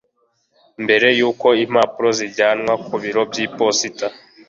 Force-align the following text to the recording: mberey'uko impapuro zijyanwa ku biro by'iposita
mberey'uko 0.83 1.47
impapuro 1.63 2.09
zijyanwa 2.19 2.73
ku 2.85 2.95
biro 3.03 3.21
by'iposita 3.31 4.07